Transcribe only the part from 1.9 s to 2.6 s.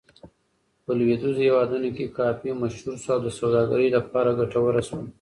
کې کافي